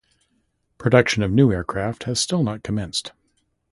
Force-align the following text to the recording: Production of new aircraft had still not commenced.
Production 0.79 1.21
of 1.21 1.31
new 1.31 1.53
aircraft 1.53 2.05
had 2.05 2.17
still 2.17 2.41
not 2.41 2.63
commenced. 2.63 3.11